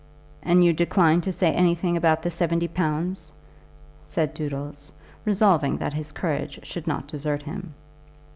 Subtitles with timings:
[0.41, 3.31] "And you decline to say anything about the seventy pounds?"
[4.03, 4.91] said Doodles,
[5.25, 7.75] resolving that his courage should not desert him.